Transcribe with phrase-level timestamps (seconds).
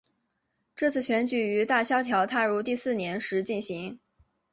[0.75, 3.99] 这次选举于大萧条踏入第四年时进行。